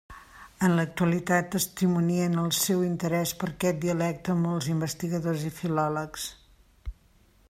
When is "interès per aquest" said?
2.87-3.79